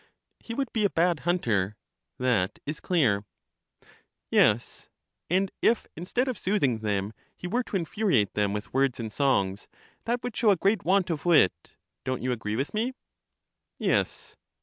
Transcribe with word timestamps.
He 0.39 0.55
would 0.55 0.73
be 0.73 0.83
a 0.83 0.89
bad 0.89 1.19
hunter, 1.29 1.77
that 2.17 2.57
is 2.65 2.79
clear. 2.79 3.23
Yes; 4.31 4.89
and 5.29 5.51
if, 5.61 5.85
instead 5.95 6.27
of 6.27 6.39
soothing 6.39 6.79
them, 6.79 7.13
he 7.37 7.45
were 7.45 7.61
to 7.65 7.75
infuriate 7.75 8.33
them 8.33 8.51
with 8.51 8.73
words 8.73 8.99
and 8.99 9.13
songs, 9.13 9.67
that 10.05 10.23
would 10.23 10.35
show 10.35 10.49
a 10.49 10.55
great 10.55 10.83
want 10.83 11.11
of 11.11 11.23
wit: 11.23 11.75
don't 12.03 12.23
you 12.23 12.31
agree 12.31 12.55
with 12.55 12.73
me? 12.73 12.93
Yes. 13.77 14.35